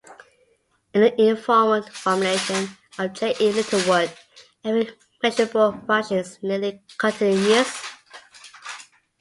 [0.95, 3.35] In the informal formulation of J.
[3.39, 3.51] E.
[3.51, 4.11] Littlewood,
[4.63, 4.89] "every
[5.21, 7.83] measurable function is nearly continuous".